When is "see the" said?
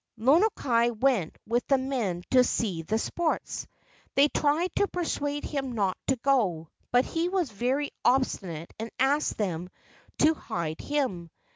2.43-2.97